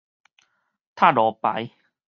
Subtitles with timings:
[0.95, 1.69] 塔羅牌